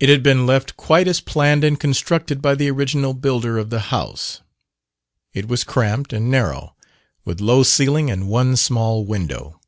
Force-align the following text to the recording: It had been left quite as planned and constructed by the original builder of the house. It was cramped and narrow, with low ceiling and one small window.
It 0.00 0.10
had 0.10 0.22
been 0.22 0.44
left 0.44 0.76
quite 0.76 1.08
as 1.08 1.22
planned 1.22 1.64
and 1.64 1.80
constructed 1.80 2.42
by 2.42 2.56
the 2.56 2.70
original 2.70 3.14
builder 3.14 3.56
of 3.56 3.70
the 3.70 3.80
house. 3.88 4.42
It 5.32 5.48
was 5.48 5.64
cramped 5.64 6.12
and 6.12 6.30
narrow, 6.30 6.76
with 7.24 7.40
low 7.40 7.62
ceiling 7.62 8.10
and 8.10 8.28
one 8.28 8.56
small 8.56 9.06
window. 9.06 9.58